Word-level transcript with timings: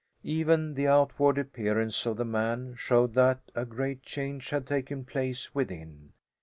Even 0.23 0.73
the 0.73 0.87
outward 0.87 1.37
appearance 1.37 2.07
of 2.07 2.17
the 2.17 2.25
man 2.25 2.73
showed 2.75 3.13
that 3.13 3.39
a 3.53 3.65
great 3.65 4.01
change 4.01 4.49
had 4.49 4.65
taken 4.65 5.05
place 5.05 5.53
within. 5.53 6.13